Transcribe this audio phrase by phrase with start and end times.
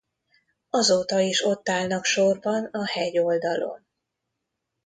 [0.69, 3.87] Azóta is ott állnak sorban a hegyoldalon.